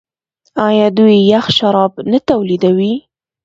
آیا 0.67 0.87
دوی 0.97 1.15
یخ 1.31 1.45
شراب 1.57 1.91
نه 2.11 2.19
تولیدوي؟ 2.27 2.93